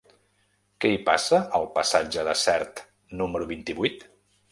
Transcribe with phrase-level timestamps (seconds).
[0.85, 2.81] Què hi ha al passatge de Sert
[3.21, 4.03] número vint-i-vuit?